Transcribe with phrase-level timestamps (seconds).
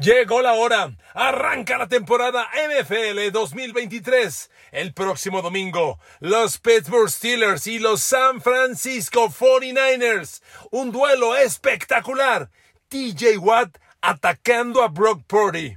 [0.00, 0.96] Llegó la hora.
[1.12, 4.50] Arranca la temporada NFL 2023.
[4.72, 10.40] El próximo domingo, los Pittsburgh Steelers y los San Francisco 49ers.
[10.70, 12.50] Un duelo espectacular.
[12.88, 15.76] TJ Watt atacando a Brock Purdy.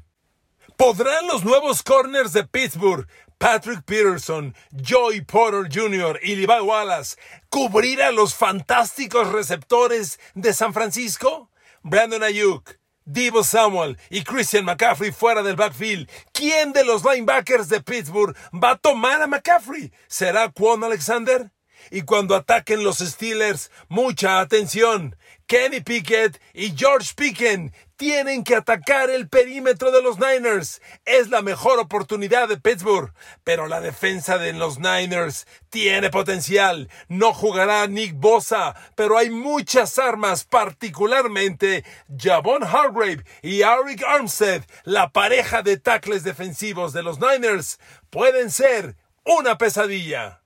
[0.78, 3.06] ¿Podrán los nuevos corners de Pittsburgh,
[3.38, 4.56] Patrick Peterson,
[4.88, 6.18] Joey Porter Jr.
[6.24, 7.18] y Levi Wallace
[7.50, 11.50] cubrir a los fantásticos receptores de San Francisco?
[11.82, 16.10] Brandon Ayuk, Divo Samuel y Christian McCaffrey fuera del backfield.
[16.32, 19.92] ¿Quién de los linebackers de Pittsburgh va a tomar a McCaffrey?
[20.08, 21.52] ¿Será Quan Alexander?
[21.92, 25.18] Y cuando ataquen los Steelers, mucha atención.
[25.48, 30.82] Kenny Pickett y George Picken tienen que atacar el perímetro de los Niners.
[31.06, 36.90] Es la mejor oportunidad de Pittsburgh, pero la defensa de los Niners tiene potencial.
[37.08, 41.86] No jugará Nick Bosa, pero hay muchas armas, particularmente
[42.18, 47.80] Javon Hargrave y Eric Armstead, la pareja de tackles defensivos de los Niners,
[48.10, 50.43] pueden ser una pesadilla.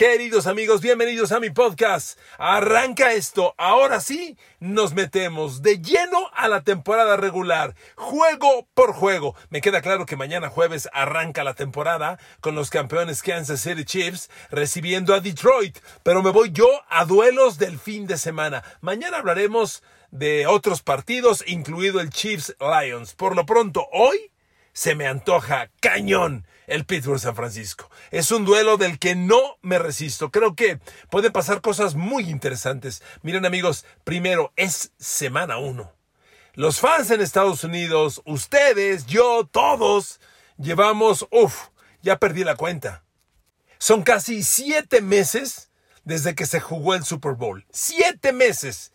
[0.00, 2.18] Queridos amigos, bienvenidos a mi podcast.
[2.38, 3.54] Arranca esto.
[3.58, 9.36] Ahora sí, nos metemos de lleno a la temporada regular, juego por juego.
[9.50, 14.30] Me queda claro que mañana jueves arranca la temporada con los campeones Kansas City Chiefs
[14.50, 18.64] recibiendo a Detroit, pero me voy yo a duelos del fin de semana.
[18.80, 23.12] Mañana hablaremos de otros partidos, incluido el Chiefs Lions.
[23.12, 24.30] Por lo pronto, hoy
[24.72, 27.90] se me antoja cañón el Pittsburgh San Francisco.
[28.10, 30.30] Es un duelo del que no me resisto.
[30.30, 30.78] Creo que
[31.10, 33.02] pueden pasar cosas muy interesantes.
[33.22, 35.92] Miren amigos, primero es semana uno.
[36.54, 40.20] Los fans en Estados Unidos, ustedes, yo, todos,
[40.58, 41.68] llevamos, uff,
[42.02, 43.02] ya perdí la cuenta.
[43.78, 45.70] Son casi siete meses
[46.04, 47.64] desde que se jugó el Super Bowl.
[47.70, 48.92] Siete meses.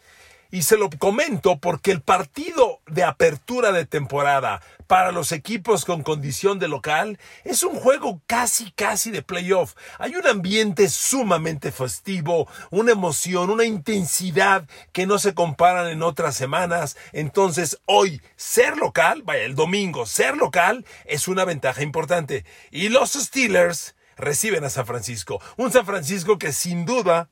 [0.51, 6.03] Y se lo comento porque el partido de apertura de temporada para los equipos con
[6.03, 9.75] condición de local es un juego casi casi de playoff.
[9.99, 16.35] Hay un ambiente sumamente festivo, una emoción, una intensidad que no se comparan en otras
[16.35, 16.97] semanas.
[17.13, 22.45] Entonces hoy ser local, vaya, el domingo ser local es una ventaja importante.
[22.71, 25.41] Y los Steelers reciben a San Francisco.
[25.57, 27.29] Un San Francisco que sin duda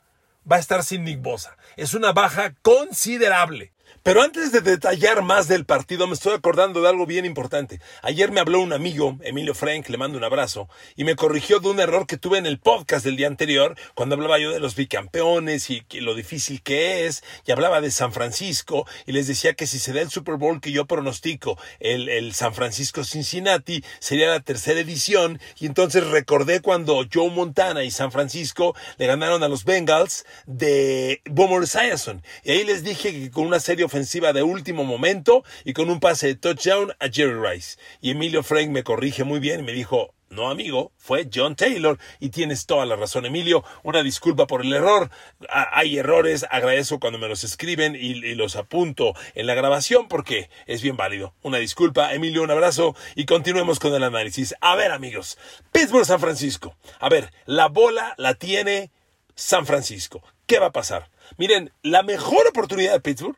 [0.49, 1.57] va a estar sin Nick Bosa.
[1.77, 3.72] Es una baja considerable.
[4.03, 7.79] Pero antes de detallar más del partido, me estoy acordando de algo bien importante.
[8.01, 11.69] Ayer me habló un amigo, Emilio Frank, le mando un abrazo, y me corrigió de
[11.69, 14.75] un error que tuve en el podcast del día anterior, cuando hablaba yo de los
[14.75, 19.67] bicampeones y lo difícil que es, y hablaba de San Francisco, y les decía que
[19.67, 24.27] si se da el Super Bowl que yo pronostico, el, el San Francisco Cincinnati, sería
[24.27, 29.47] la tercera edición, y entonces recordé cuando Joe Montana y San Francisco le ganaron a
[29.47, 34.41] los Bengals de Boomer Esiason, y ahí les dije que con una serie ofensiva de
[34.41, 37.77] último momento y con un pase de touchdown a Jerry Rice.
[38.01, 41.99] Y Emilio Frank me corrige muy bien y me dijo, no, amigo, fue John Taylor.
[42.19, 43.63] Y tienes toda la razón, Emilio.
[43.83, 45.11] Una disculpa por el error.
[45.47, 50.49] hay errores, agradezco cuando me los escriben y, y, los apunto en la grabación porque
[50.65, 51.35] es bien válido.
[51.43, 54.55] Una disculpa, Emilio, un abrazo y continuemos con el análisis.
[54.59, 55.37] A ver, amigos,
[55.71, 56.75] Pittsburgh, San Francisco.
[56.99, 58.89] A ver, la bola la tiene
[59.35, 60.23] San Francisco.
[60.47, 61.11] ¿Qué va a pasar?
[61.37, 63.37] Miren, la mejor oportunidad de Pittsburgh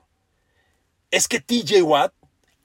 [1.12, 2.14] es que TJ Watt,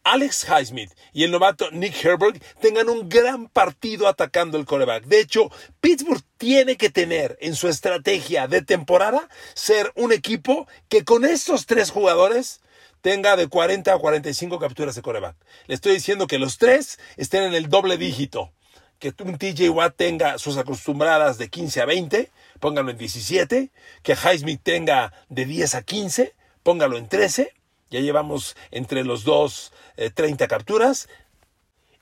[0.03, 5.05] Alex Highsmith y el novato Nick Herbert tengan un gran partido atacando el coreback.
[5.05, 11.05] De hecho, Pittsburgh tiene que tener en su estrategia de temporada ser un equipo que
[11.05, 12.61] con estos tres jugadores
[13.03, 15.37] tenga de 40 a 45 capturas de coreback.
[15.67, 18.53] Le estoy diciendo que los tres estén en el doble dígito.
[18.99, 23.71] Que un TJ Watt tenga sus acostumbradas de 15 a 20, póngalo en 17.
[24.03, 27.55] Que Highsmith tenga de 10 a 15, póngalo en 13
[27.91, 29.73] ya llevamos entre los dos
[30.15, 31.09] 30 eh, capturas.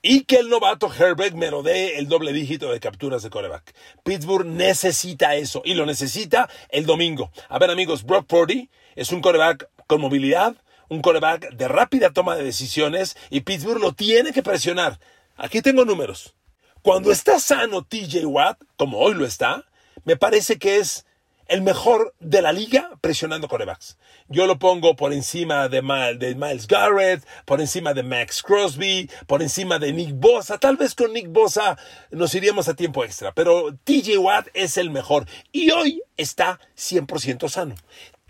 [0.01, 3.75] Y que el novato Herbert me lo dé el doble dígito de capturas de coreback.
[4.03, 7.31] Pittsburgh necesita eso y lo necesita el domingo.
[7.49, 10.55] A ver amigos, Brock Purdy es un coreback con movilidad,
[10.87, 14.99] un coreback de rápida toma de decisiones y Pittsburgh lo tiene que presionar.
[15.35, 16.33] Aquí tengo números.
[16.81, 19.65] Cuando está sano TJ Watt, como hoy lo está,
[20.05, 21.05] me parece que es
[21.49, 23.97] el mejor de la liga presionando corebacks.
[24.27, 29.79] Yo lo pongo por encima de, Miles Garrett, por encima de Max Crosby, por encima
[29.79, 30.59] de Nick Bosa.
[30.59, 31.77] Tal vez con Nick Bosa
[32.11, 37.49] nos iríamos a tiempo extra, pero TJ Watt es el mejor y hoy está 100%
[37.49, 37.75] sano.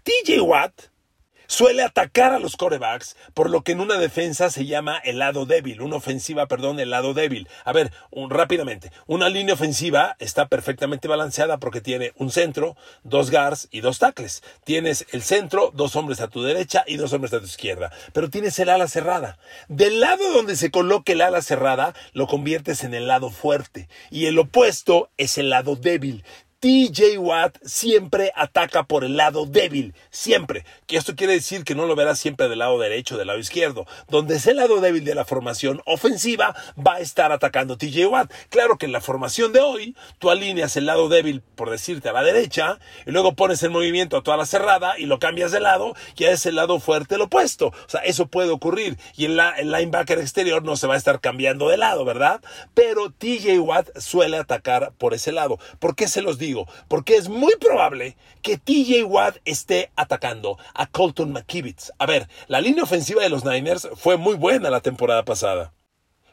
[0.03, 0.88] TJ Watt
[1.49, 5.45] suele atacar a los corebacks, por lo que en una defensa se llama el lado
[5.45, 7.49] débil, una ofensiva, perdón, el lado débil.
[7.65, 7.91] A ver,
[8.29, 13.97] rápidamente, una línea ofensiva está perfectamente balanceada porque tiene un centro, dos guards y dos
[13.97, 14.43] tackles.
[14.63, 18.29] Tienes el centro, dos hombres a tu derecha y dos hombres a tu izquierda, pero
[18.29, 19.39] tienes el ala cerrada.
[19.67, 24.27] Del lado donde se coloque el ala cerrada, lo conviertes en el lado fuerte y
[24.27, 26.23] el opuesto es el lado débil.
[26.61, 30.65] TJ Watt siempre ataca por el lado débil, siempre.
[30.87, 33.87] Que esto quiere decir que no lo verás siempre del lado derecho, del lado izquierdo.
[34.09, 38.33] Donde es el lado débil de la formación ofensiva, va a estar atacando TJ Watt.
[38.49, 42.13] Claro que en la formación de hoy, tú alineas el lado débil, por decirte, a
[42.13, 45.61] la derecha, y luego pones el movimiento a toda la cerrada y lo cambias de
[45.61, 47.67] lado, ya es el lado fuerte el opuesto.
[47.67, 48.97] O sea, eso puede ocurrir.
[49.15, 52.41] Y en la, el linebacker exterior no se va a estar cambiando de lado, ¿verdad?
[52.73, 55.57] Pero TJ Watt suele atacar por ese lado.
[55.79, 56.48] ¿Por qué se los digo?
[56.87, 61.91] Porque es muy probable que TJ Watt esté atacando a Colton McKivitz.
[61.97, 65.73] A ver, la línea ofensiva de los Niners fue muy buena la temporada pasada.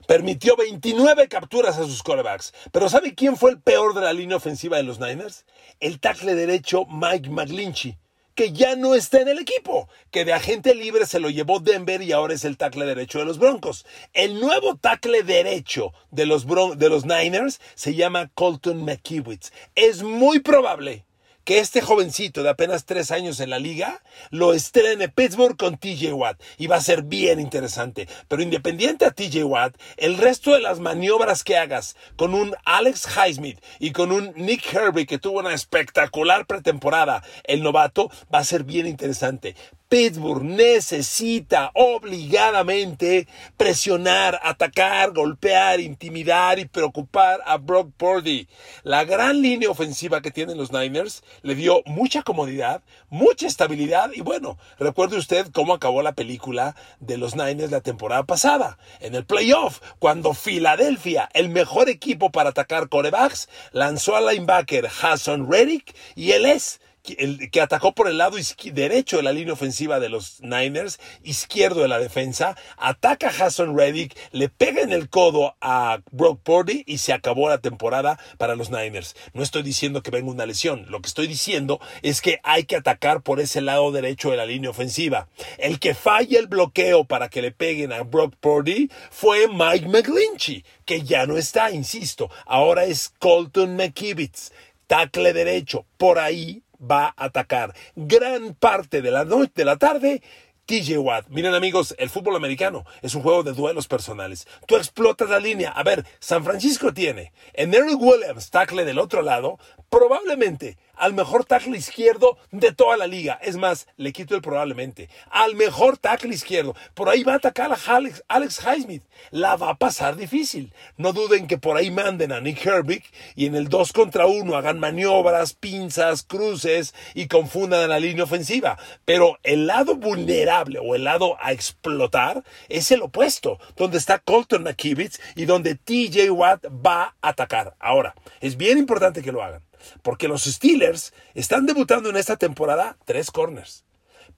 [0.07, 2.55] Permitió 29 capturas a sus quarterbacks.
[2.71, 5.45] Pero ¿sabe quién fue el peor de la línea ofensiva de los Niners?
[5.81, 7.99] El tackle derecho Mike McGlinchey
[8.37, 12.03] que ya no está en el equipo, que de agente libre se lo llevó Denver
[12.03, 13.87] y ahora es el tackle derecho de los Broncos.
[14.13, 19.53] El nuevo tackle derecho de los, de los Niners se llama Colton McKiwitz.
[19.75, 21.06] Es muy probable
[21.47, 26.13] que este jovencito de apenas tres años en la liga lo estrene Pittsburgh con TJ
[26.13, 28.09] Watt y va a ser bien interesante.
[28.27, 33.07] Pero independiente a TJ Watt, el resto de las maniobras que hagas con un Alex
[33.17, 38.45] Highsmith y con un Nick Herbie que tuvo una espectacular pretemporada, el novato, va a
[38.45, 39.55] ser bien interesante.
[39.89, 48.49] Pittsburgh necesita obligadamente presionar, atacar, golpear, intimidar y preocupar a Brock Purdy.
[48.83, 54.23] La gran línea ofensiva que tienen los Niners le dio mucha comodidad, mucha estabilidad y
[54.23, 59.25] bueno, recuerde usted cómo acabó la película de los Niners la temporada pasada, en el
[59.25, 66.33] playoff, cuando Filadelfia, el mejor equipo para atacar corebacks, lanzó al linebacker Hassan Reddick y
[66.33, 66.81] él es
[67.19, 68.37] el, que atacó por el lado
[68.73, 73.77] derecho de la línea ofensiva de los Niners, izquierdo de la defensa, ataca a Hassan
[73.77, 78.57] Reddick, le pega en el codo a Brock Purdy y se acabó la temporada para
[78.57, 79.17] los Niners.
[79.33, 82.77] No estoy diciendo que venga una lesión, lo que estoy diciendo es que hay que
[82.77, 85.29] atacar por ese lado derecho de la línea ofensiva.
[85.59, 90.65] El que falla el bloqueo para que le peguen a Brock Purdy fue Mike McGlinchey,
[90.85, 94.53] que ya no está, insisto, ahora es Colton McKivitz
[94.87, 95.85] tackle derecho.
[95.97, 97.75] Por ahí va a atacar.
[97.95, 100.23] Gran parte de la noche, de la tarde,
[100.67, 101.29] TJ Watt.
[101.29, 104.49] Miren amigos, el fútbol americano es un juego de duelos personales.
[104.67, 105.71] Tú explotas la línea.
[105.71, 109.59] A ver, San Francisco tiene en Eric Williams, tackle del otro lado,
[109.89, 113.39] probablemente al mejor tackle izquierdo de toda la liga.
[113.43, 115.09] Es más, le quito el probablemente.
[115.31, 116.75] Al mejor tackle izquierdo.
[116.95, 119.03] Por ahí va a atacar a Alex, Alex Highsmith.
[119.31, 120.73] La va a pasar difícil.
[120.97, 123.05] No duden que por ahí manden a Nick Herbig
[123.35, 128.25] y en el 2 contra 1 hagan maniobras, pinzas, cruces y confundan a la línea
[128.25, 128.79] ofensiva.
[129.05, 134.63] Pero el lado vulnerable o el lado a explotar es el opuesto, donde está Colton
[134.63, 137.75] McKivitz y donde TJ Watt va a atacar.
[137.79, 139.63] Ahora, es bien importante que lo hagan.
[140.03, 143.85] Porque los Steelers están debutando en esta temporada tres corners.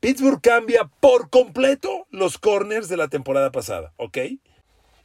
[0.00, 4.19] Pittsburgh cambia por completo los corners de la temporada pasada, ¿ok?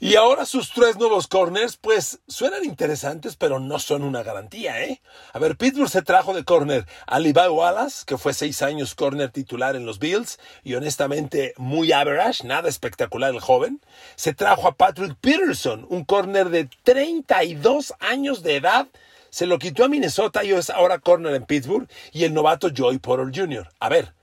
[0.03, 5.01] Y ahora sus tres nuevos corners, pues suenan interesantes, pero no son una garantía, ¿eh?
[5.31, 9.31] A ver, Pittsburgh se trajo de corner a Levi Wallace, que fue seis años corner
[9.31, 13.79] titular en los Bills, y honestamente muy average, nada espectacular el joven.
[14.17, 18.87] Se trajo a Patrick Peterson, un corner de 32 años de edad,
[19.33, 22.99] se lo quitó a Minnesota y es ahora corner en Pittsburgh y el novato Joy
[22.99, 23.67] Porter Jr.
[23.79, 24.13] A ver,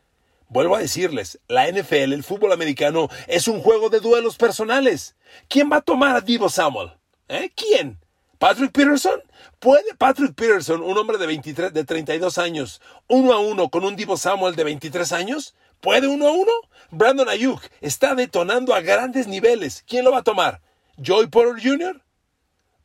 [0.48, 5.16] vuelvo a decirles, la NFL, el fútbol americano, es un juego de duelos personales.
[5.48, 6.92] ¿Quién va a tomar a Divo Samuel?
[7.26, 7.50] ¿Eh?
[7.56, 7.98] ¿Quién?
[8.38, 9.20] ¿Patrick Peterson?
[9.58, 13.96] ¿Puede Patrick Peterson, un hombre de, 23, de 32 años, uno a uno con un
[13.96, 15.56] Divo Samuel de 23 años?
[15.80, 16.52] ¿Puede uno a uno?
[16.92, 19.82] Brandon Ayuk está detonando a grandes niveles.
[19.88, 20.60] ¿Quién lo va a tomar?
[20.98, 22.00] ¿Joy Porter Jr.?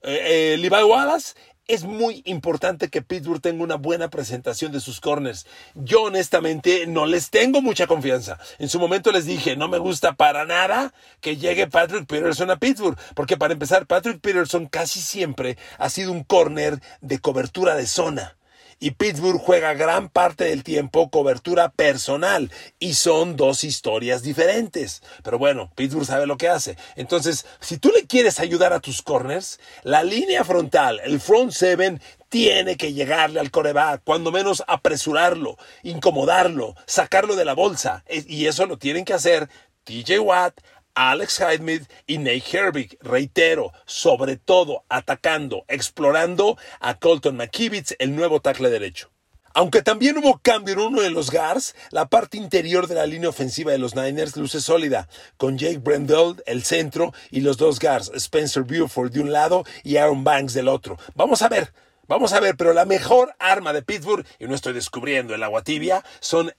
[0.08, 1.36] Eh, eh, ¿Levi Wallace?
[1.67, 5.48] Es muy importante que Pittsburgh tenga una buena presentación de sus corners.
[5.74, 8.38] Yo honestamente no les tengo mucha confianza.
[8.60, 12.57] En su momento les dije, no me gusta para nada que llegue Patrick Peterson a
[12.57, 17.88] Pittsburgh, porque para empezar, Patrick Peterson casi siempre ha sido un corner de cobertura de
[17.88, 18.38] zona.
[18.85, 25.01] Y Pittsburgh juega gran parte del tiempo cobertura personal y son dos historias diferentes.
[25.23, 26.77] Pero bueno, Pittsburgh sabe lo que hace.
[26.95, 31.99] Entonces, si tú le quieres ayudar a tus corners, la línea frontal, el front seven,
[32.29, 38.03] tiene que llegarle al coreback, cuando menos apresurarlo, incomodarlo, sacarlo de la bolsa.
[38.07, 39.49] Y eso lo tienen que hacer
[39.85, 40.61] TJ Watt,
[40.95, 42.97] Alex Highsmith y Nate Herbig.
[43.01, 49.11] Reitero, sobre todo atacando, explorando a Colton McKivitz, el nuevo tackle derecho.
[49.57, 53.29] Aunque también hubo cambio en uno de los guards, la parte interior de la línea
[53.29, 58.11] ofensiva de los Niners luce sólida, con Jake Brendel, el centro, y los dos guards,
[58.15, 60.97] Spencer Buford de un lado y Aaron Banks del otro.
[61.13, 61.71] Vamos a ver,
[62.07, 65.63] vamos a ver, pero la mejor arma de Pittsburgh, y no estoy descubriendo el agua
[65.63, 66.53] tibia, son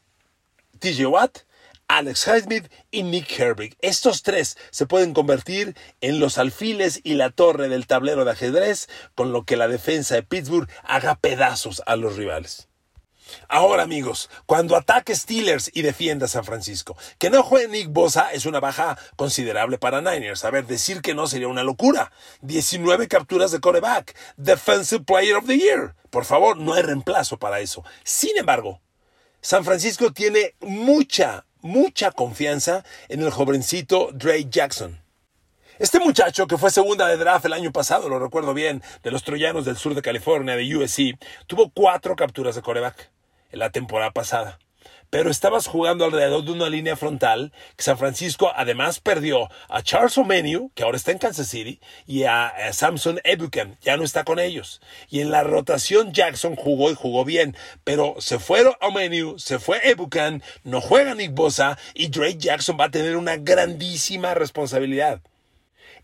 [0.79, 1.41] TJ Watt,
[1.89, 3.77] Alex Highsmith y Nick Herbig.
[3.81, 8.89] Estos tres se pueden convertir en los alfiles y la torre del tablero de ajedrez,
[9.15, 12.69] con lo que la defensa de Pittsburgh haga pedazos a los rivales.
[13.49, 18.47] Ahora amigos, cuando ataque Steelers y defienda San Francisco, que no juegue Nick Bosa es
[18.47, 20.45] una baja considerable para Niners.
[20.45, 22.13] A ver, decir que no sería una locura.
[22.43, 25.95] 19 capturas de coreback, Defensive Player of the Year.
[26.11, 27.85] Por favor, no hay reemplazo para eso.
[28.05, 28.81] Sin embargo,
[29.41, 35.01] San Francisco tiene mucha, mucha confianza en el jovencito Drake Jackson.
[35.79, 39.25] Este muchacho, que fue segunda de draft el año pasado, lo recuerdo bien, de los
[39.25, 43.11] Troyanos del sur de California, de USC, tuvo cuatro capturas de coreback
[43.51, 44.59] en la temporada pasada.
[45.11, 50.19] Pero estabas jugando alrededor de una línea frontal que San Francisco además perdió a Charles
[50.19, 54.39] O'Menu, que ahora está en Kansas City, y a, Samson Ebuchan, ya no está con
[54.39, 54.81] ellos.
[55.09, 59.89] Y en la rotación Jackson jugó y jugó bien, pero se fueron O'Menu, se fue
[59.89, 65.21] Ebuchan, no juega Nick Bosa y Drake Jackson va a tener una grandísima responsabilidad.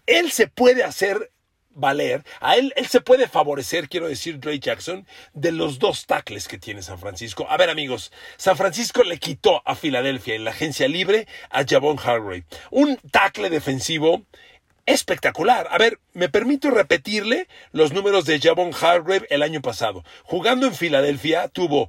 [0.06, 1.30] Él se puede hacer
[1.74, 6.48] valer, a él, él se puede favorecer, quiero decir, Dre Jackson, de los dos tackles
[6.48, 7.46] que tiene San Francisco.
[7.48, 11.98] A ver, amigos, San Francisco le quitó a Filadelfia en la agencia libre a Javon
[11.98, 12.44] Hargrave.
[12.70, 14.22] Un tackle defensivo
[14.86, 15.68] espectacular.
[15.70, 20.04] A ver, me permito repetirle los números de Javon Hargrave el año pasado.
[20.24, 21.88] Jugando en Filadelfia, tuvo,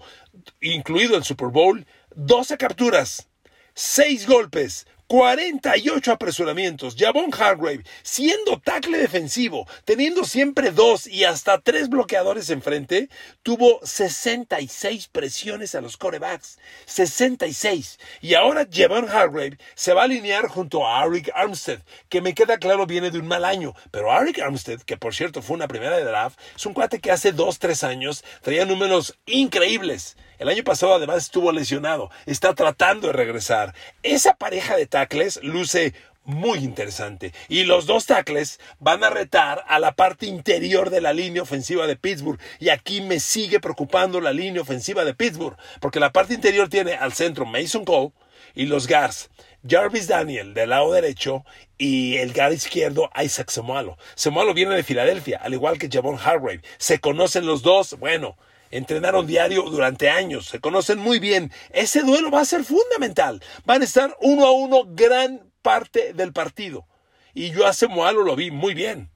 [0.61, 1.85] incluido el Super Bowl,
[2.15, 3.29] 12 capturas,
[3.73, 6.96] 6 golpes, 48 apresuramientos.
[6.98, 13.10] Javon Hargrave, siendo tackle defensivo, teniendo siempre dos y hasta tres bloqueadores enfrente,
[13.43, 16.58] tuvo 66 presiones a los corebacks.
[16.88, 18.00] 66.
[18.22, 22.58] Y ahora Javon Hargrave se va a alinear junto a Arik Armstead, que me queda
[22.58, 23.75] claro viene de un mal año.
[23.91, 27.12] Pero Arik Armstead, que por cierto fue una primera de draft, es un cuate que
[27.12, 30.17] hace dos, tres años traía números increíbles.
[30.43, 32.12] El año pasado además estuvo lesionado.
[32.25, 33.73] Está tratando de regresar.
[34.03, 35.93] Esa pareja de tackles luce
[36.25, 37.31] muy interesante.
[37.47, 41.88] Y los dos tackles van a retar a la parte interior de la línea ofensiva
[41.88, 42.41] de Pittsburgh.
[42.59, 45.55] Y aquí me sigue preocupando la línea ofensiva de Pittsburgh.
[45.79, 48.12] Porque la parte interior tiene al centro Mason Cole
[48.53, 49.29] y los guards.
[49.65, 51.45] Jarvis Daniel del lado derecho
[51.77, 53.97] y el guard izquierdo Isaac Semualo.
[54.15, 56.63] Semualo viene de Filadelfia, al igual que Javon Hargrave.
[56.79, 57.97] Se conocen los dos.
[57.97, 58.35] Bueno,
[58.77, 61.51] entrenaron diario durante años, se conocen muy bien.
[61.72, 63.42] Ese duelo va a ser fundamental.
[63.65, 66.88] Van a estar uno a uno gran parte del partido.
[67.34, 69.12] Y yo hace Moalo lo vi muy bien.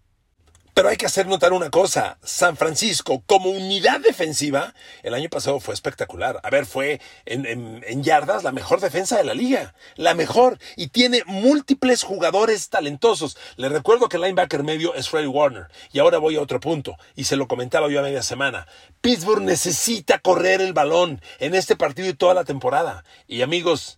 [0.78, 5.60] Pero hay que hacer notar una cosa, San Francisco como unidad defensiva el año pasado
[5.60, 6.40] fue espectacular.
[6.44, 11.24] A ver, fue en, yardas la mejor defensa de la liga, la mejor, y tiene
[11.26, 13.40] múltiples jugadores talentosos.
[13.56, 16.96] Le recuerdo que el linebacker medio es Freddie Warner, y ahora voy a otro punto,
[17.16, 18.68] y se lo comentaba yo a media semana.
[19.02, 23.04] Pittsburgh necesita correr el balón en este partido y toda la temporada.
[23.26, 23.98] Y amigos,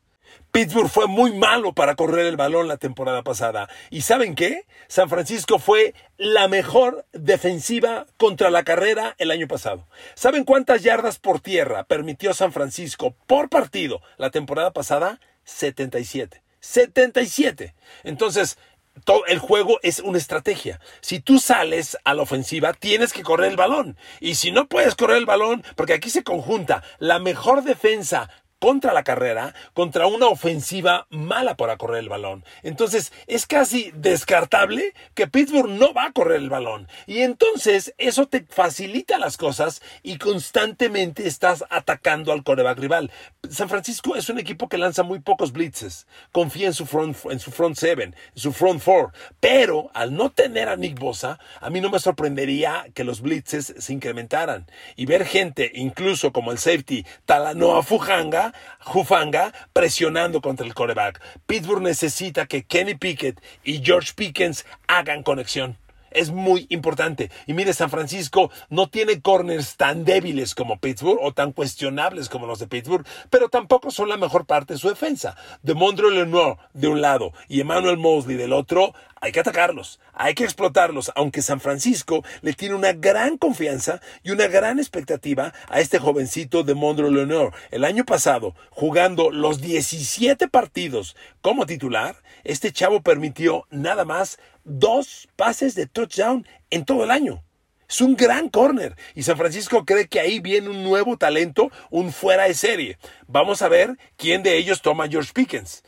[0.52, 3.70] Pittsburgh fue muy malo para correr el balón la temporada pasada.
[3.92, 4.66] ¿Y saben qué?
[4.88, 9.88] San Francisco fue la mejor defensiva contra la carrera el año pasado.
[10.16, 15.20] ¿Saben cuántas yardas por tierra permitió San Francisco por partido la temporada pasada?
[15.44, 16.42] 77.
[16.60, 17.76] 77.
[18.04, 18.58] Entonces,
[19.06, 20.80] todo el juego es una estrategia.
[21.02, 23.98] Si tú sales a la ofensiva, tienes que correr el balón.
[24.20, 28.30] Y si no puedes correr el balón, porque aquí se conjunta la mejor defensa
[28.60, 32.44] contra la carrera, contra una ofensiva mala para correr el balón.
[32.64, 36.88] Entonces es casi descartable que Pittsburgh no va a correr el balón.
[37.08, 43.12] Y entonces eso te facilita las cosas y constantemente estás atacando al coreback rival.
[43.50, 46.08] San Francisco es un equipo que lanza muy pocos blitzes.
[46.32, 49.12] Confía en su front, en su front seven, en su front four.
[49.40, 53.74] Pero al no tener a Nick Bosa, a mí no me sorprendería que los blitzes
[53.78, 54.68] se incrementaran.
[54.96, 58.49] Y ver gente, incluso como el safety Talanoa Fujanga,
[58.80, 61.22] Jufanga presionando contra el coreback.
[61.46, 65.78] Pittsburgh necesita que Kenny Pickett y George Pickens hagan conexión.
[66.12, 67.30] es muy importante.
[67.48, 72.48] Y mire, San Francisco no tiene corners tan débiles como Pittsburgh o tan cuestionables como
[72.48, 75.36] los de Pittsburgh, pero tampoco son la mejor parte de su defensa.
[75.62, 80.34] De Mondre Lenoir de un lado y Emmanuel Mosley del otro, hay que atacarlos, hay
[80.34, 85.80] que explotarlos, aunque San Francisco le tiene una gran confianza y una gran expectativa a
[85.80, 87.52] este jovencito de Mondre Lenoir.
[87.72, 95.28] El año pasado, jugando los 17 partidos como titular, este chavo permitió nada más dos
[95.36, 97.44] pases de touchdown en todo el año.
[97.90, 102.14] Es un gran corner y San Francisco cree que ahí viene un nuevo talento, un
[102.14, 103.00] fuera de serie.
[103.26, 105.84] Vamos a ver quién de ellos toma George Pickens.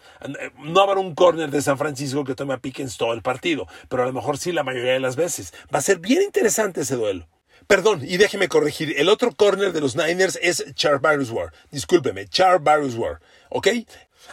[0.57, 4.03] No habrá un corner de San Francisco que tome a Pickens todo el partido, pero
[4.03, 5.53] a lo mejor sí la mayoría de las veces.
[5.73, 7.27] Va a ser bien interesante ese duelo.
[7.67, 11.53] Perdón, y déjeme corregir, el otro corner de los Niners es Char Barriswar.
[11.71, 13.19] Discúlpeme, Char Barriswar.
[13.49, 13.67] ¿Ok?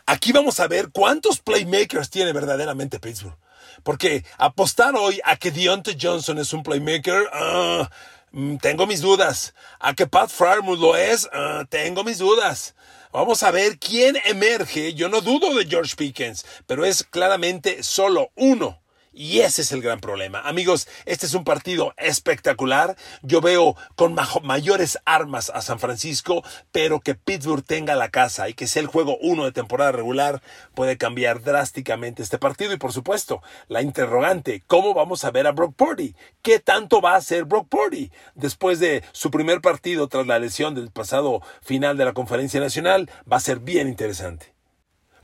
[0.07, 3.37] Aquí vamos a ver cuántos playmakers tiene verdaderamente Pittsburgh.
[3.83, 7.88] Porque apostar hoy a que Deontay Johnson es un playmaker, ah,
[8.33, 9.54] mm, tengo mis dudas.
[9.78, 12.75] A que Pat Frymouth lo es, ah, tengo mis dudas.
[13.12, 14.94] Vamos a ver quién emerge.
[14.94, 18.80] Yo no dudo de George Pickens, pero es claramente solo uno
[19.12, 20.40] y ese es el gran problema.
[20.40, 22.96] Amigos, este es un partido espectacular.
[23.22, 28.54] Yo veo con mayores armas a San Francisco, pero que Pittsburgh tenga la casa y
[28.54, 30.42] que sea el juego uno de temporada regular
[30.74, 32.72] puede cambiar drásticamente este partido.
[32.72, 36.14] Y por supuesto, la interrogante, ¿cómo vamos a ver a Brock Purdy?
[36.42, 38.10] ¿Qué tanto va a hacer Brock Purdy?
[38.34, 43.10] Después de su primer partido tras la lesión del pasado final de la conferencia nacional,
[43.30, 44.57] va a ser bien interesante.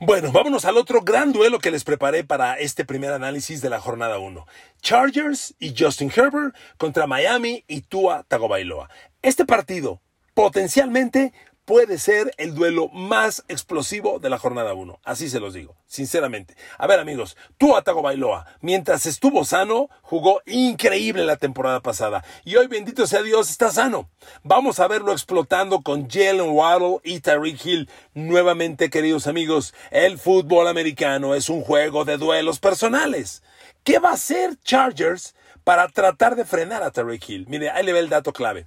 [0.06, 3.80] Bueno, vámonos al otro gran duelo que les preparé para este primer análisis de la
[3.80, 4.46] jornada 1.
[4.82, 8.90] Chargers y Justin Herbert contra Miami y Tua Tagovailoa.
[9.22, 10.02] Este partido
[10.34, 11.32] potencialmente
[11.64, 15.00] puede ser el duelo más explosivo de la jornada 1.
[15.04, 16.56] Así se los digo, sinceramente.
[16.78, 22.24] A ver, amigos, tú Atago Bailoa, mientras estuvo sano, jugó increíble la temporada pasada.
[22.44, 24.10] Y hoy, bendito sea Dios, está sano.
[24.42, 27.90] Vamos a verlo explotando con Jalen Waddle y Tariq Hill.
[28.14, 33.42] Nuevamente, queridos amigos, el fútbol americano es un juego de duelos personales.
[33.82, 37.46] ¿Qué va a hacer Chargers para tratar de frenar a Tariq Hill?
[37.48, 38.66] Mire, ahí le ve el dato clave.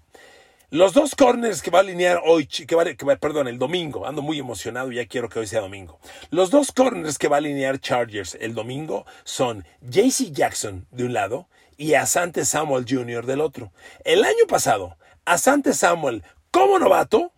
[0.69, 4.21] Los dos corners que va a alinear hoy, que va, que perdón, el domingo, ando
[4.21, 5.97] muy emocionado, y ya quiero que hoy sea domingo.
[6.29, 11.13] Los dos corners que va a alinear Chargers el domingo son JC Jackson de un
[11.13, 11.47] lado
[11.77, 13.25] y Asante Samuel Jr.
[13.25, 13.71] del otro.
[14.03, 16.21] El año pasado, Asante Samuel,
[16.51, 17.31] como novato,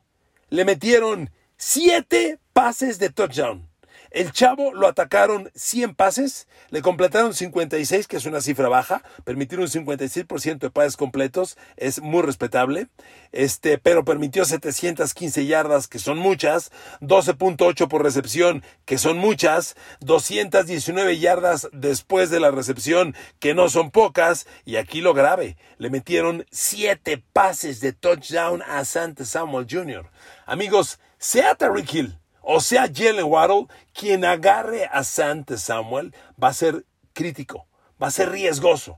[0.50, 3.69] le metieron siete pases de touchdown.
[4.12, 9.66] El chavo lo atacaron 100 pases, le completaron 56, que es una cifra baja, permitieron
[9.66, 12.88] un 56% de pases completos, es muy respetable,
[13.32, 21.20] este, pero permitió 715 yardas, que son muchas, 12.8 por recepción, que son muchas, 219
[21.20, 26.48] yardas después de la recepción, que no son pocas, y aquí lo grave, le metieron
[26.50, 30.10] 7 pases de touchdown a Santa Samuel Jr.
[30.48, 32.19] Amigos, sea Tariq Hill,
[32.52, 36.84] o sea, Jalen Waddle, quien agarre a Sante Samuel, va a ser
[37.14, 37.68] crítico,
[38.02, 38.98] va a ser riesgoso.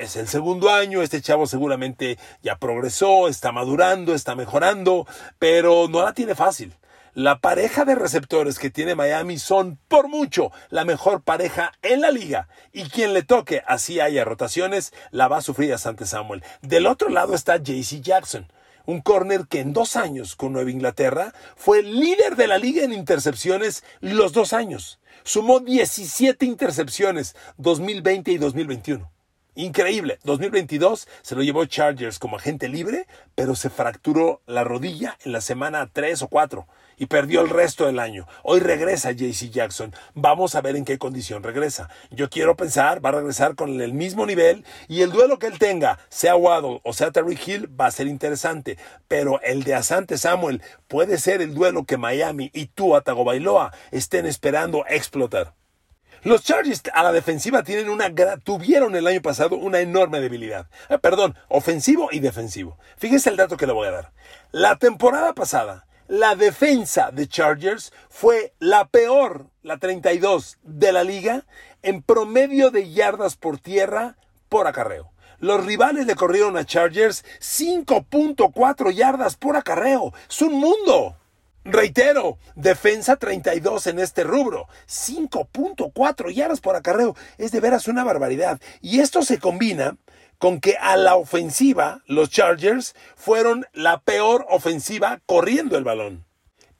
[0.00, 5.06] Es el segundo año, este chavo seguramente ya progresó, está madurando, está mejorando,
[5.38, 6.74] pero no la tiene fácil.
[7.14, 12.10] La pareja de receptores que tiene Miami son por mucho la mejor pareja en la
[12.10, 12.48] liga.
[12.72, 16.42] Y quien le toque, así haya rotaciones, la va a sufrir a Sante Samuel.
[16.62, 18.48] Del otro lado está JC Jackson
[18.88, 22.94] un corner que en dos años con Nueva Inglaterra fue líder de la liga en
[22.94, 24.98] intercepciones los dos años.
[25.24, 29.12] Sumó 17 intercepciones 2020 y 2021.
[29.56, 30.18] Increíble.
[30.24, 35.42] 2022 se lo llevó Chargers como agente libre, pero se fracturó la rodilla en la
[35.42, 36.66] semana 3 o 4
[36.98, 38.26] y perdió el resto del año.
[38.42, 39.94] Hoy regresa JC Jackson.
[40.14, 41.88] Vamos a ver en qué condición regresa.
[42.10, 45.58] Yo quiero pensar, va a regresar con el mismo nivel y el duelo que él
[45.58, 48.78] tenga, sea Waddle o sea Terry Hill, va a ser interesante.
[49.06, 54.26] Pero el de Asante Samuel puede ser el duelo que Miami y Tua Tagovailoa estén
[54.26, 55.54] esperando explotar.
[56.24, 60.66] Los Chargers a la defensiva tienen una tuvieron el año pasado una enorme debilidad.
[60.88, 62.76] Eh, perdón, ofensivo y defensivo.
[62.96, 64.12] Fíjense el dato que le voy a dar.
[64.50, 71.44] La temporada pasada, la defensa de Chargers fue la peor, la 32 de la liga,
[71.82, 74.16] en promedio de yardas por tierra
[74.48, 75.12] por acarreo.
[75.38, 80.12] Los rivales le corrieron a Chargers 5.4 yardas por acarreo.
[80.28, 81.16] Es un mundo.
[81.64, 87.16] Reitero, defensa 32 en este rubro, 5.4 yardas por acarreo.
[87.36, 88.60] Es de veras una barbaridad.
[88.80, 89.96] Y esto se combina
[90.38, 96.27] con que a la ofensiva los Chargers fueron la peor ofensiva corriendo el balón.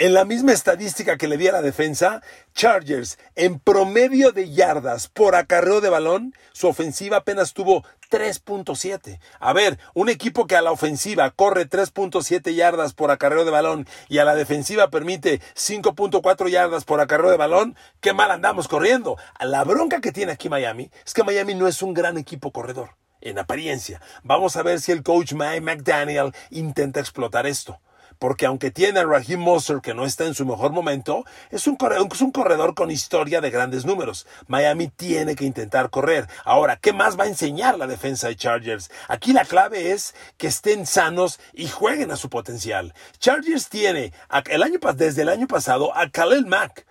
[0.01, 2.23] En la misma estadística que le di a la defensa,
[2.55, 9.19] Chargers, en promedio de yardas por acarreo de balón, su ofensiva apenas tuvo 3.7.
[9.41, 13.89] A ver, un equipo que a la ofensiva corre 3.7 yardas por acarreo de balón
[14.09, 19.17] y a la defensiva permite 5.4 yardas por acarreo de balón, qué mal andamos corriendo.
[19.41, 22.91] La bronca que tiene aquí Miami es que Miami no es un gran equipo corredor,
[23.21, 24.01] en apariencia.
[24.23, 27.81] Vamos a ver si el coach Mike McDaniel intenta explotar esto
[28.19, 31.77] porque aunque tiene a Raheem Moser que no está en su mejor momento, es un,
[31.77, 34.27] corredor, es un corredor con historia de grandes números.
[34.47, 36.29] Miami tiene que intentar correr.
[36.45, 38.91] Ahora, ¿qué más va a enseñar la defensa de Chargers?
[39.09, 42.95] Aquí la clave es que estén sanos y jueguen a su potencial.
[43.19, 44.13] Chargers tiene
[44.51, 46.88] el año, desde el año pasado a Khalil Mack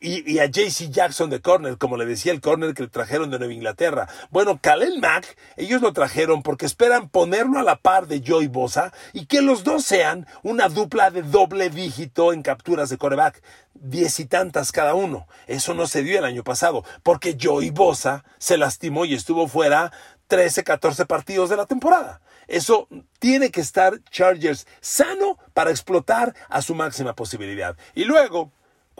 [0.00, 3.38] y, a JC Jackson de corner, como le decía el corner que le trajeron de
[3.38, 4.08] Nueva Inglaterra.
[4.30, 8.92] Bueno, Kalel Mack, ellos lo trajeron porque esperan ponerlo a la par de Joey Bosa
[9.12, 13.42] y que los dos sean una dupla de doble dígito en capturas de coreback,
[13.74, 15.26] diez y tantas cada uno.
[15.46, 19.92] Eso no se dio el año pasado, porque Joey Bosa se lastimó y estuvo fuera
[20.28, 22.22] 13, 14 partidos de la temporada.
[22.46, 27.76] Eso tiene que estar Chargers sano para explotar a su máxima posibilidad.
[27.94, 28.50] Y luego,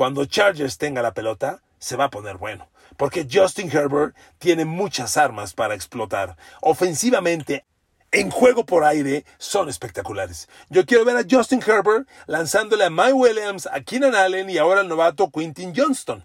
[0.00, 2.70] cuando Chargers tenga la pelota, se va a poner bueno.
[2.96, 6.38] Porque Justin Herbert tiene muchas armas para explotar.
[6.62, 7.66] Ofensivamente,
[8.10, 10.48] en juego por aire, son espectaculares.
[10.70, 14.80] Yo quiero ver a Justin Herbert lanzándole a Mike Williams, a Keenan Allen y ahora
[14.80, 16.24] al novato Quintin Johnston.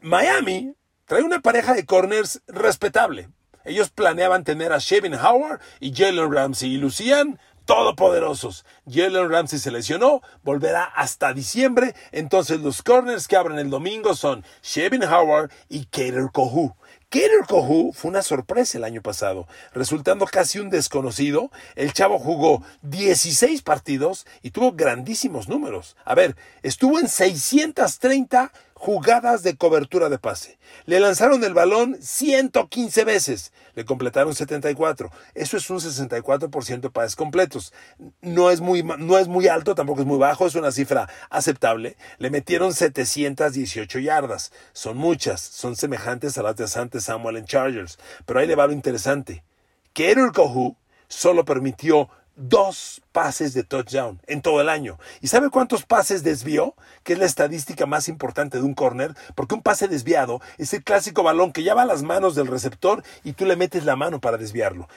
[0.00, 0.74] Miami
[1.04, 3.28] trae una pareja de corners respetable.
[3.64, 7.38] Ellos planeaban tener a Shevin Howard y Jalen Ramsey y lucían
[7.70, 8.64] todopoderosos.
[8.84, 14.44] Jalen Ramsey se lesionó, volverá hasta diciembre, entonces los corners que abren el domingo son
[14.60, 16.74] Shevin Howard y Kater Kohu.
[17.10, 21.52] Kater Kohu fue una sorpresa el año pasado, resultando casi un desconocido.
[21.76, 25.96] El chavo jugó 16 partidos y tuvo grandísimos números.
[26.04, 30.58] A ver, estuvo en 630 jugadas de cobertura de pase.
[30.86, 35.10] Le lanzaron el balón 115 veces, le completaron 74.
[35.34, 37.74] Eso es un 64% de pases completos.
[38.22, 41.98] No es, muy, no es muy alto, tampoco es muy bajo, es una cifra aceptable.
[42.16, 44.50] Le metieron 718 yardas.
[44.72, 47.98] Son muchas, son semejantes a las de Sante Samuel en Chargers.
[48.24, 49.44] Pero ahí le va lo interesante.
[49.92, 52.08] Que Kohu solo permitió
[52.40, 54.98] dos pases de touchdown en todo el año.
[55.20, 56.74] ¿Y sabe cuántos pases desvió?
[57.02, 60.82] Que es la estadística más importante de un corner, porque un pase desviado es el
[60.82, 63.96] clásico balón que ya va a las manos del receptor y tú le metes la
[63.96, 64.88] mano para desviarlo.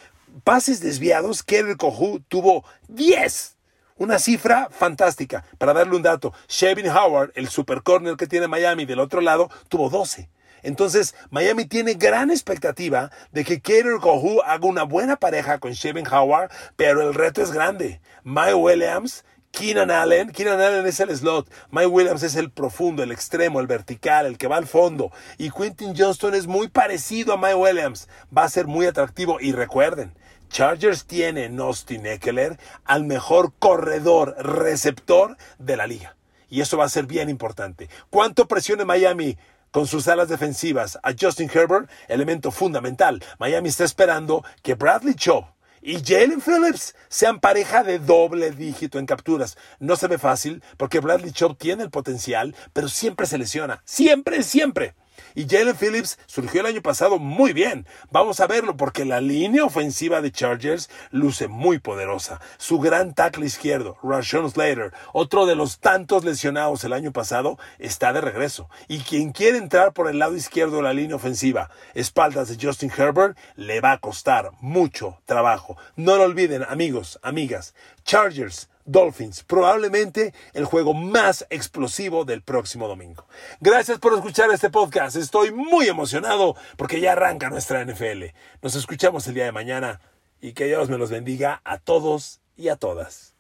[0.44, 3.58] Pases desviados, Kerry Kohu tuvo 10.
[3.98, 5.46] Una cifra fantástica.
[5.58, 9.50] Para darle un dato, Shevin Howard, el super corner que tiene Miami del otro lado,
[9.68, 10.30] tuvo 12.
[10.64, 16.08] Entonces, Miami tiene gran expectativa de que Kater Kohu haga una buena pareja con Shevin
[16.08, 18.02] Howard, pero el reto es grande.
[18.24, 19.24] Mike Williams
[19.54, 23.68] Keenan Allen, Keenan Allen es el slot, Mike Williams es el profundo, el extremo, el
[23.68, 25.12] vertical, el que va al fondo.
[25.38, 28.10] Y Quentin Johnston es muy parecido a Mike Williams.
[28.36, 29.40] Va a ser muy atractivo.
[29.40, 30.16] Y recuerden,
[30.50, 36.16] Chargers tiene en Austin Eckler al mejor corredor receptor de la liga.
[36.50, 37.90] Y eso va a ser bien importante.
[38.10, 39.38] ¿Cuánto presiona Miami?
[39.74, 43.24] Con sus alas defensivas a Justin Herbert, elemento fundamental.
[43.40, 45.46] Miami está esperando que Bradley Chubb
[45.82, 49.58] y Jalen Phillips sean pareja de doble dígito en capturas.
[49.80, 53.82] No se ve fácil porque Bradley Chubb tiene el potencial, pero siempre se lesiona.
[53.84, 54.94] Siempre, siempre.
[55.36, 57.88] Y Jalen Phillips surgió el año pasado muy bien.
[58.12, 62.40] Vamos a verlo porque la línea ofensiva de Chargers luce muy poderosa.
[62.58, 68.14] Su gran tackle izquierdo, Rashawn Slater, otro de los tantos lesionados el año pasado, está
[68.14, 68.70] de regreso.
[68.88, 72.92] Y quien quiere entrar por el lado izquierdo de la línea ofensiva, espaldas de Justin
[72.96, 75.78] Herbert, le va a costar mucho trabajo.
[75.96, 77.74] No lo olviden, amigos, amigas.
[78.04, 83.26] Chargers Dolphins, probablemente el juego más explosivo del próximo domingo.
[83.60, 88.26] Gracias por escuchar este podcast, estoy muy emocionado porque ya arranca nuestra NFL.
[88.62, 90.02] Nos escuchamos el día de mañana
[90.42, 93.33] y que Dios me los bendiga a todos y a todas.